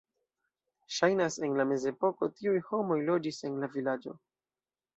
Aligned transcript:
Ŝajnas, 0.99 1.37
en 1.49 1.59
la 1.59 1.67
mezepoko 1.73 2.31
tiuj 2.39 2.55
homoj 2.73 2.99
loĝis 3.13 3.41
en 3.51 3.63
la 3.65 3.73
vilaĝo. 3.79 4.19